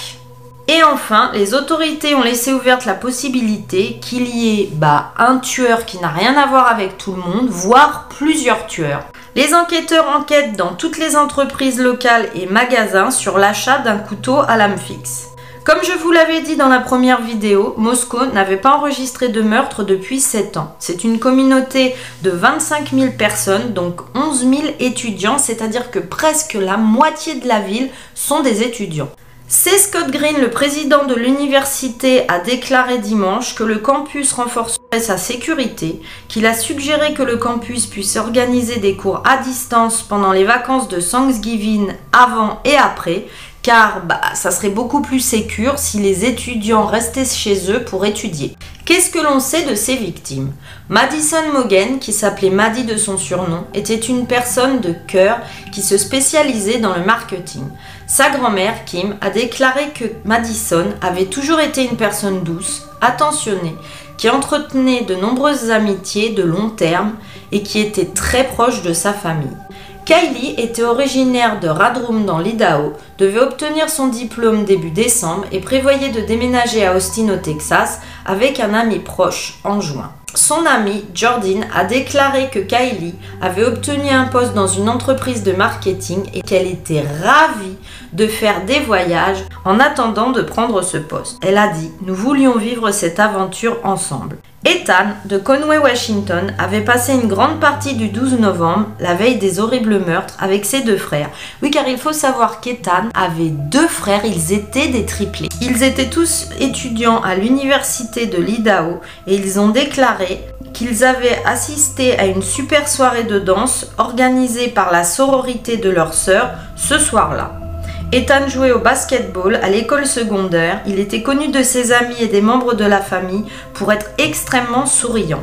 et 0.69 0.83
enfin, 0.83 1.31
les 1.33 1.55
autorités 1.55 2.17
ont 2.17 2.23
laissé 2.23 2.53
ouverte 2.53 2.87
la 2.87 2.95
possibilité 2.95 4.01
qu'il 4.01 4.27
y 4.27 4.61
ait 4.61 4.69
bah, 4.73 5.13
un 5.17 5.39
tueur 5.39 5.87
qui 5.87 5.99
n'a 5.99 6.09
rien 6.09 6.37
à 6.37 6.47
voir 6.47 6.67
avec 6.67 6.99
tout 6.99 7.13
le 7.13 7.23
monde, 7.23 7.49
voire 7.49 8.09
plusieurs 8.09 8.67
tueurs. 8.67 9.05
Les 9.37 9.55
enquêteurs 9.55 10.09
enquêtent 10.09 10.57
dans 10.57 10.75
toutes 10.75 10.99
les 10.99 11.15
entreprises 11.15 11.79
locales 11.79 12.29
et 12.35 12.47
magasins 12.47 13.13
sur 13.13 13.39
l'achat 13.39 13.79
d'un 13.79 13.99
couteau 13.99 14.39
à 14.49 14.57
lame 14.57 14.79
fixe. 14.79 15.29
Comme 15.65 15.85
je 15.85 15.99
vous 15.99 16.11
l'avais 16.11 16.43
dit 16.43 16.57
dans 16.57 16.69
la 16.69 16.81
première 16.81 17.21
vidéo, 17.21 17.75
Moscou 17.77 18.25
n'avait 18.33 18.57
pas 18.57 18.77
enregistré 18.77 19.29
de 19.29 19.43
meurtre 19.43 19.85
depuis 19.85 20.21
7 20.21 20.57
ans. 20.57 20.75
C'est 20.79 21.05
une 21.05 21.19
communauté 21.19 21.95
de 22.23 22.31
25 22.31 22.93
000 22.93 23.13
personnes, 23.19 23.73
donc 23.73 24.01
11 24.15 24.41
000 24.49 24.53
étudiants, 24.81 25.39
c'est-à-dire 25.39 25.91
que 25.91 25.99
presque 25.99 26.55
la 26.55 26.77
moitié 26.77 27.37
de 27.37 27.47
la 27.47 27.61
ville 27.61 27.91
sont 28.15 28.43
des 28.43 28.63
étudiants. 28.63 29.11
C'est 29.49 29.79
Scott 29.79 30.11
Green, 30.11 30.41
le 30.41 30.51
président 30.51 31.05
de 31.05 31.15
l'université, 31.15 32.29
a 32.29 32.41
déclaré 32.41 32.99
dimanche 32.99 33.55
que 33.55 33.63
le 33.63 33.79
campus 33.79 34.33
renforcerait 34.33 34.99
sa 34.99 35.19
sécurité, 35.19 36.01
qu'il 36.27 36.47
a 36.47 36.55
suggéré 36.55 37.15
que 37.15 37.23
le 37.23 37.37
campus 37.37 37.87
puisse 37.87 38.17
organiser 38.17 38.79
des 38.81 38.97
cours 38.97 39.23
à 39.25 39.37
distance 39.37 40.03
pendant 40.03 40.33
les 40.33 40.43
vacances 40.43 40.89
de 40.89 41.01
Thanksgiving 41.01 41.93
avant 42.13 42.59
et 42.65 42.75
après, 42.75 43.29
car 43.63 44.03
bah, 44.05 44.21
ça 44.35 44.51
serait 44.51 44.69
beaucoup 44.69 45.01
plus 45.01 45.21
sécur 45.21 45.79
si 45.79 46.01
les 46.01 46.25
étudiants 46.25 46.87
restaient 46.87 47.25
chez 47.25 47.71
eux 47.71 47.85
pour 47.85 48.05
étudier. 48.05 48.57
Qu'est-ce 48.85 49.11
que 49.11 49.19
l'on 49.19 49.41
sait 49.41 49.65
de 49.65 49.75
ces 49.75 49.97
victimes? 49.97 50.53
Madison 50.89 51.53
Mogen, 51.53 51.99
qui 51.99 52.13
s'appelait 52.13 52.51
Maddie 52.51 52.85
de 52.85 52.97
son 52.97 53.19
surnom, 53.19 53.65
était 53.75 53.95
une 53.97 54.29
personne 54.29 54.81
de 54.81 54.95
cœur 55.09 55.41
qui 55.73 55.83
se 55.83 55.99
spécialisait 55.99 56.79
dans 56.79 56.95
le 56.95 57.05
marketing. 57.05 57.65
Sa 58.07 58.31
grand-mère, 58.31 58.85
Kim, 58.85 59.17
a 59.21 59.31
déclaré 59.31 59.89
que 59.93 60.05
Madison 60.25 60.87
avait 61.03 61.25
toujours 61.25 61.59
été 61.59 61.85
une 61.85 61.97
personne 61.97 62.45
douce, 62.45 62.87
attentionnée, 63.01 63.75
qui 64.17 64.31
entretenait 64.31 65.03
de 65.03 65.17
nombreuses 65.17 65.73
amitiés 65.73 66.31
de 66.31 66.45
long 66.45 66.71
terme 66.71 67.15
et 67.51 67.63
qui 67.63 67.81
était 67.81 68.07
très 68.07 68.45
proche 68.45 68.83
de 68.83 68.93
sa 68.93 69.13
famille. 69.13 69.57
Kylie 70.05 70.55
était 70.57 70.85
originaire 70.85 71.59
de 71.59 71.67
Radrum 71.67 72.25
dans 72.25 72.39
l'Idaho, 72.39 72.93
devait 73.19 73.41
obtenir 73.41 73.91
son 73.91 74.07
diplôme 74.07 74.65
début 74.65 74.93
décembre 74.93 75.45
et 75.51 75.59
prévoyait 75.59 76.11
de 76.11 76.21
déménager 76.21 76.87
à 76.87 76.95
Austin 76.95 77.29
au 77.29 77.39
Texas 77.39 78.01
avec 78.25 78.61
un 78.61 78.73
ami 78.73 79.01
proche 79.01 79.59
en 79.65 79.81
juin. 79.81 80.13
Son 80.37 80.65
ami 80.67 81.05
Jordan 81.15 81.67
a 81.75 81.85
déclaré 81.85 82.51
que 82.51 82.59
Kylie 82.59 83.15
avait 83.41 83.65
obtenu 83.65 84.11
un 84.11 84.27
poste 84.27 84.55
dans 84.55 84.69
une 84.69 84.89
entreprise 84.89 85.43
de 85.43 85.53
marketing 85.53 86.29
et 86.35 86.43
qu'elle 86.43 86.67
était 86.67 87.03
ravie 87.25 87.77
de 88.17 88.27
faire 88.27 88.65
des 88.65 88.81
voyages 88.81 89.45
en 89.65 89.79
attendant 89.79 90.31
de 90.31 90.43
prendre 90.43 90.83
ce 90.83 90.97
poste. 90.97 91.39
Elle 91.43 91.59
a 91.59 91.69
dit 91.69 91.91
Nous 92.05 92.15
voulions 92.15 92.57
vivre 92.57 92.91
cette 92.91 93.21
aventure 93.21 93.79
ensemble. 93.85 94.39
Ethan 94.65 95.15
de 95.27 95.39
Conway, 95.39 95.79
Washington, 95.79 96.53
avait 96.59 96.81
passé 96.81 97.13
une 97.13 97.29
grande 97.29 97.61
partie 97.61 97.95
du 97.95 98.09
12 98.09 98.41
novembre, 98.41 98.89
la 98.99 99.15
veille 99.15 99.37
des 99.37 99.61
horribles 99.61 100.01
meurtres, 100.05 100.35
avec 100.41 100.65
ses 100.65 100.81
deux 100.81 100.97
frères. 100.97 101.31
Oui, 101.63 101.71
car 101.71 101.87
il 101.87 101.99
faut 101.99 102.13
savoir 102.13 102.61
qu'Ethan 102.61 103.11
avait 103.15 103.51
deux 103.51 103.87
frères, 103.87 104.25
ils 104.25 104.53
étaient 104.53 104.89
des 104.89 105.07
triplés. 105.07 105.51
Ils 105.61 105.85
étaient 105.85 106.11
tous 106.11 106.49
étudiants 106.59 107.21
à 107.21 107.37
l'université 107.37 108.27
de 108.27 108.43
l'Idaho 108.43 109.01
et 109.29 109.37
ils 109.37 109.61
ont 109.61 109.69
déclaré 109.69 110.41
qu'ils 110.73 111.05
avaient 111.05 111.41
assisté 111.45 112.19
à 112.19 112.27
une 112.27 112.43
super 112.43 112.89
soirée 112.89 113.25
de 113.25 113.39
danse 113.39 113.87
organisée 113.99 114.69
par 114.69 114.91
la 114.91 115.05
sororité 115.05 115.77
de 115.77 115.91
leur 115.91 116.13
sœur 116.13 116.51
ce 116.75 116.99
soir-là. 116.99 117.66
Ethan 118.13 118.49
jouait 118.49 118.71
au 118.71 118.79
basketball 118.79 119.57
à 119.57 119.69
l'école 119.69 120.07
secondaire. 120.07 120.81
Il 120.87 121.01
était 121.01 121.23
connu 121.23 121.49
de 121.49 121.63
ses 121.63 121.93
amis 121.93 122.17
et 122.21 122.29
des 122.29 122.41
membres 122.41 122.75
de 122.75 122.85
la 122.85 123.01
famille 123.01 123.45
pour 123.75 123.93
être 123.93 124.11
extrêmement 124.19 124.87
souriant. 124.87 125.43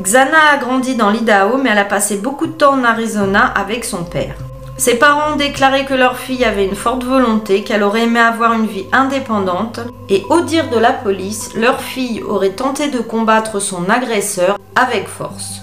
Xana 0.00 0.52
a 0.52 0.58
grandi 0.58 0.94
dans 0.94 1.10
l'Idaho, 1.10 1.58
mais 1.58 1.70
elle 1.70 1.78
a 1.78 1.84
passé 1.84 2.18
beaucoup 2.18 2.46
de 2.46 2.52
temps 2.52 2.74
en 2.74 2.84
Arizona 2.84 3.46
avec 3.46 3.84
son 3.84 4.04
père. 4.04 4.36
Ses 4.76 4.94
parents 4.94 5.32
ont 5.32 5.36
déclaré 5.36 5.86
que 5.86 5.94
leur 5.94 6.16
fille 6.16 6.44
avait 6.44 6.66
une 6.66 6.76
forte 6.76 7.02
volonté, 7.02 7.64
qu'elle 7.64 7.82
aurait 7.82 8.04
aimé 8.04 8.20
avoir 8.20 8.52
une 8.52 8.68
vie 8.68 8.86
indépendante, 8.92 9.80
et 10.08 10.24
au 10.30 10.42
dire 10.42 10.70
de 10.70 10.78
la 10.78 10.92
police, 10.92 11.50
leur 11.56 11.80
fille 11.80 12.22
aurait 12.22 12.50
tenté 12.50 12.86
de 12.88 13.00
combattre 13.00 13.58
son 13.58 13.90
agresseur 13.90 14.56
avec 14.76 15.08
force. 15.08 15.62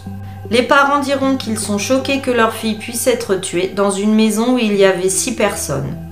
Les 0.51 0.63
parents 0.63 0.99
diront 0.99 1.37
qu'ils 1.37 1.57
sont 1.57 1.77
choqués 1.77 2.19
que 2.19 2.29
leur 2.29 2.53
fille 2.53 2.77
puisse 2.77 3.07
être 3.07 3.35
tuée 3.35 3.71
dans 3.73 3.89
une 3.89 4.13
maison 4.13 4.55
où 4.55 4.57
il 4.57 4.75
y 4.75 4.83
avait 4.83 5.09
six 5.09 5.33
personnes. 5.33 6.04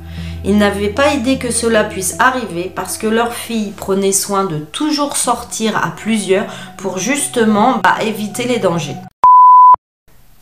Ils 0.45 0.57
n'avaient 0.57 0.89
pas 0.89 1.13
idée 1.13 1.37
que 1.37 1.51
cela 1.51 1.83
puisse 1.83 2.15
arriver 2.19 2.71
parce 2.75 2.97
que 2.97 3.07
leur 3.07 3.33
fille 3.33 3.71
prenait 3.71 4.11
soin 4.11 4.43
de 4.43 4.57
toujours 4.57 5.15
sortir 5.15 5.77
à 5.77 5.91
plusieurs 5.91 6.45
pour 6.77 6.97
justement 6.97 7.79
bah, 7.83 8.03
éviter 8.03 8.45
les 8.45 8.59
dangers. 8.59 8.97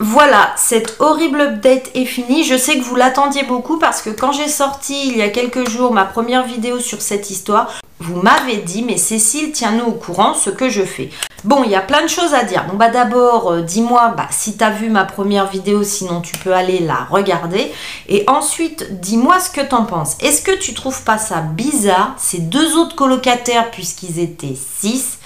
Voilà, 0.04 0.52
cette 0.56 0.96
horrible 0.98 1.40
update 1.42 1.92
est 1.94 2.06
finie. 2.06 2.42
Je 2.42 2.56
sais 2.56 2.76
que 2.76 2.82
vous 2.82 2.96
l'attendiez 2.96 3.44
beaucoup 3.44 3.78
parce 3.78 4.02
que 4.02 4.10
quand 4.10 4.32
j'ai 4.32 4.48
sorti 4.48 5.06
il 5.06 5.16
y 5.16 5.22
a 5.22 5.28
quelques 5.28 5.70
jours 5.70 5.92
ma 5.92 6.04
première 6.04 6.44
vidéo 6.44 6.80
sur 6.80 7.00
cette 7.00 7.30
histoire, 7.30 7.70
vous 8.00 8.20
m'avez 8.20 8.56
dit, 8.56 8.82
mais 8.82 8.96
Cécile, 8.96 9.52
tiens-nous 9.52 9.84
au 9.84 9.92
courant 9.92 10.34
ce 10.34 10.50
que 10.50 10.68
je 10.68 10.82
fais. 10.82 11.10
Bon, 11.44 11.62
il 11.62 11.70
y 11.70 11.76
a 11.76 11.80
plein 11.80 12.02
de 12.02 12.08
choses 12.08 12.34
à 12.34 12.42
dire. 12.42 12.64
Bon, 12.68 12.76
bah 12.76 12.90
d'abord, 12.90 13.52
euh, 13.52 13.60
dis-moi 13.60 14.14
bah, 14.16 14.26
si 14.32 14.56
tu 14.56 14.64
as 14.64 14.70
vu 14.70 14.90
ma 14.90 15.04
première 15.04 15.46
vidéo, 15.46 15.84
sinon 15.84 16.20
tu 16.20 16.36
peux 16.38 16.52
aller 16.52 16.80
la 16.80 17.06
regarder. 17.08 17.70
Et 18.08 18.24
ensuite, 18.26 19.00
dis-moi 19.00 19.38
ce 19.38 19.50
que 19.50 19.60
tu 19.60 19.74
en 19.76 19.84
penses. 19.84 20.16
Est-ce 20.20 20.42
que 20.42 20.58
tu 20.58 20.74
trouves 20.74 21.04
pas 21.04 21.18
ça 21.18 21.42
bizarre, 21.42 22.14
ces 22.16 22.40
deux 22.40 22.76
autres 22.76 22.96
colocataires, 22.96 23.70
puisqu'ils 23.70 24.18
étaient 24.18 24.56
six, 24.80 25.18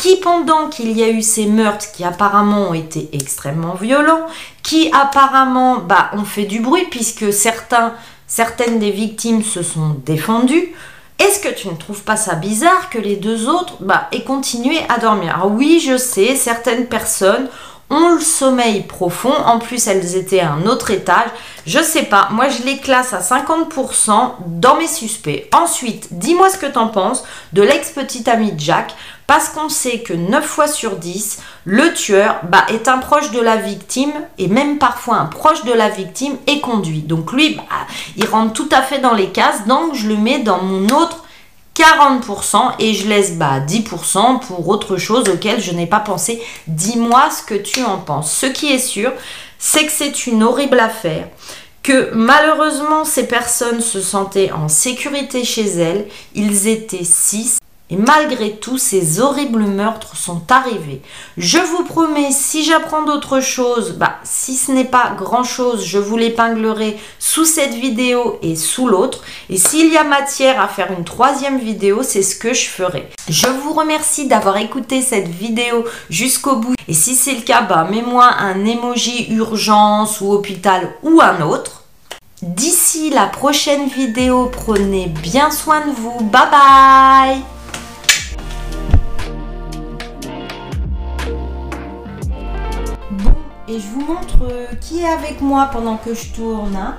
qui 0.00 0.16
pendant 0.16 0.68
qu'il 0.68 0.96
y 0.96 1.02
a 1.02 1.10
eu 1.10 1.20
ces 1.20 1.44
meurtres 1.44 1.92
qui 1.92 2.04
apparemment 2.04 2.70
ont 2.70 2.74
été 2.74 3.10
extrêmement 3.12 3.74
violents, 3.74 4.26
qui 4.62 4.90
apparemment 4.92 5.76
bah, 5.76 6.10
ont 6.14 6.24
fait 6.24 6.44
du 6.44 6.60
bruit, 6.60 6.86
puisque 6.90 7.30
certaines 7.32 8.78
des 8.78 8.90
victimes 8.90 9.42
se 9.42 9.62
sont 9.62 9.96
défendues, 10.06 10.74
est-ce 11.18 11.40
que 11.40 11.54
tu 11.54 11.68
ne 11.68 11.74
trouves 11.74 12.02
pas 12.02 12.16
ça 12.16 12.34
bizarre 12.34 12.88
que 12.88 12.96
les 12.96 13.16
deux 13.16 13.46
autres 13.46 13.74
bah, 13.80 14.08
aient 14.12 14.24
continué 14.24 14.78
à 14.88 14.98
dormir? 14.98 15.34
Alors 15.34 15.52
oui, 15.52 15.82
je 15.86 15.98
sais, 15.98 16.34
certaines 16.34 16.86
personnes 16.86 17.48
ont 17.90 18.14
le 18.14 18.20
sommeil 18.20 18.82
profond. 18.84 19.34
En 19.44 19.58
plus, 19.58 19.86
elles 19.86 20.16
étaient 20.16 20.40
à 20.40 20.52
un 20.52 20.64
autre 20.64 20.90
étage. 20.90 21.28
Je 21.66 21.82
sais 21.82 22.04
pas. 22.04 22.28
Moi, 22.30 22.48
je 22.48 22.62
les 22.62 22.78
classe 22.78 23.12
à 23.12 23.20
50% 23.20 24.32
dans 24.46 24.76
mes 24.76 24.86
suspects. 24.86 25.46
Ensuite, 25.52 26.08
dis-moi 26.12 26.48
ce 26.48 26.56
que 26.56 26.66
tu 26.66 26.78
en 26.78 26.88
penses 26.88 27.24
de 27.52 27.60
l'ex-petit 27.62 28.30
ami 28.30 28.54
Jack 28.56 28.94
parce 29.30 29.50
qu'on 29.50 29.68
sait 29.68 30.00
que 30.00 30.12
9 30.12 30.44
fois 30.44 30.66
sur 30.66 30.96
10, 30.96 31.38
le 31.64 31.94
tueur 31.94 32.40
bah, 32.50 32.66
est 32.68 32.88
un 32.88 32.98
proche 32.98 33.30
de 33.30 33.38
la 33.38 33.58
victime 33.58 34.10
et 34.38 34.48
même 34.48 34.78
parfois 34.78 35.18
un 35.18 35.26
proche 35.26 35.62
de 35.62 35.72
la 35.72 35.88
victime 35.88 36.36
est 36.48 36.58
conduit. 36.58 37.02
Donc 37.02 37.30
lui, 37.30 37.54
bah, 37.54 37.62
il 38.16 38.26
rentre 38.26 38.54
tout 38.54 38.68
à 38.72 38.82
fait 38.82 38.98
dans 38.98 39.14
les 39.14 39.28
cases, 39.28 39.68
donc 39.68 39.94
je 39.94 40.08
le 40.08 40.16
mets 40.16 40.40
dans 40.40 40.60
mon 40.60 40.84
autre 40.96 41.22
40% 41.76 42.72
et 42.80 42.92
je 42.92 43.06
laisse 43.06 43.34
bah, 43.34 43.60
10% 43.60 44.40
pour 44.40 44.68
autre 44.68 44.96
chose 44.96 45.28
auquel 45.28 45.60
je 45.60 45.70
n'ai 45.70 45.86
pas 45.86 46.00
pensé. 46.00 46.42
Dis-moi 46.66 47.30
ce 47.30 47.44
que 47.44 47.54
tu 47.54 47.84
en 47.84 47.98
penses. 47.98 48.32
Ce 48.32 48.46
qui 48.46 48.72
est 48.72 48.80
sûr, 48.80 49.12
c'est 49.60 49.86
que 49.86 49.92
c'est 49.92 50.26
une 50.26 50.42
horrible 50.42 50.80
affaire 50.80 51.28
que 51.84 52.10
malheureusement 52.14 53.04
ces 53.04 53.28
personnes 53.28 53.80
se 53.80 54.00
sentaient 54.00 54.50
en 54.50 54.66
sécurité 54.66 55.44
chez 55.44 55.66
elles. 55.66 56.08
Ils 56.34 56.66
étaient 56.66 57.04
six 57.04 57.59
et 57.90 57.96
malgré 57.96 58.52
tout, 58.52 58.78
ces 58.78 59.20
horribles 59.20 59.64
meurtres 59.64 60.16
sont 60.16 60.42
arrivés. 60.48 61.02
Je 61.36 61.58
vous 61.58 61.84
promets, 61.84 62.30
si 62.30 62.64
j'apprends 62.64 63.02
d'autres 63.02 63.40
choses, 63.40 63.92
bah, 63.92 64.16
si 64.22 64.56
ce 64.56 64.70
n'est 64.70 64.84
pas 64.84 65.12
grand-chose, 65.18 65.84
je 65.84 65.98
vous 65.98 66.16
l'épinglerai 66.16 66.98
sous 67.18 67.44
cette 67.44 67.74
vidéo 67.74 68.38
et 68.42 68.54
sous 68.54 68.86
l'autre. 68.86 69.22
Et 69.48 69.56
s'il 69.56 69.92
y 69.92 69.96
a 69.96 70.04
matière 70.04 70.60
à 70.60 70.68
faire 70.68 70.92
une 70.96 71.04
troisième 71.04 71.58
vidéo, 71.58 72.02
c'est 72.04 72.22
ce 72.22 72.36
que 72.36 72.54
je 72.54 72.68
ferai. 72.68 73.10
Je 73.28 73.48
vous 73.48 73.72
remercie 73.72 74.26
d'avoir 74.26 74.56
écouté 74.58 75.02
cette 75.02 75.28
vidéo 75.28 75.84
jusqu'au 76.10 76.56
bout. 76.56 76.74
Et 76.86 76.94
si 76.94 77.16
c'est 77.16 77.34
le 77.34 77.42
cas, 77.42 77.62
bah, 77.62 77.88
mets-moi 77.90 78.24
un 78.24 78.64
emoji 78.64 79.26
urgence 79.30 80.20
ou 80.20 80.32
hôpital 80.32 80.94
ou 81.02 81.20
un 81.20 81.40
autre. 81.40 81.82
D'ici 82.42 83.10
la 83.10 83.26
prochaine 83.26 83.88
vidéo, 83.88 84.50
prenez 84.50 85.06
bien 85.06 85.50
soin 85.50 85.86
de 85.86 85.92
vous. 85.92 86.20
Bye 86.20 86.50
bye 86.50 87.59
et 93.70 93.78
je 93.78 93.86
vous 93.86 94.00
montre 94.00 94.38
euh, 94.42 94.66
qui 94.80 95.00
est 95.00 95.08
avec 95.08 95.40
moi 95.40 95.70
pendant 95.72 95.96
que 95.96 96.12
je 96.12 96.32
tourne. 96.32 96.74
Hein. 96.74 96.96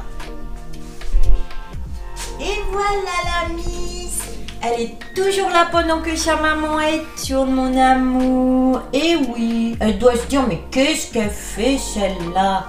Et 2.40 2.60
voilà 2.72 3.18
la 3.26 3.54
Miss 3.54 4.22
Elle 4.62 4.82
est 4.82 4.98
toujours 5.14 5.50
là 5.50 5.68
pendant 5.70 6.00
que 6.00 6.16
sa 6.16 6.38
maman 6.38 6.80
est 6.80 7.04
tourne 7.28 7.52
mon 7.52 7.78
amour. 7.78 8.84
Et 8.94 9.18
oui, 9.18 9.76
elle 9.82 10.00
doit 10.00 10.16
se 10.16 10.26
dire 10.28 10.44
mais 10.48 10.62
qu'est-ce 10.72 11.12
qu'elle 11.12 11.30
fait 11.30 11.78
celle-là? 11.78 12.68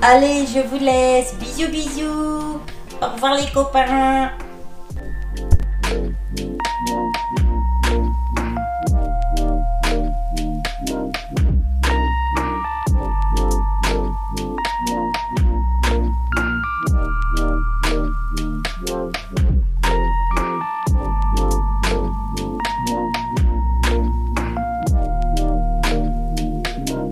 Allez, 0.00 0.46
je 0.46 0.60
vous 0.60 0.78
laisse. 0.78 1.34
Bisous 1.40 1.70
bisous. 1.70 2.60
Au 3.02 3.06
revoir 3.14 3.34
les 3.34 3.50
copains. 3.52 4.30